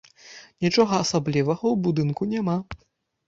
[0.65, 2.57] Нічога асаблівага ў будынку няма.